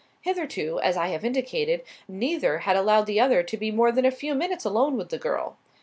[0.21, 4.09] Hitherto, as I have indicated, neither had allowed the other to be more than a
[4.09, 5.57] few minutes alone with the girl.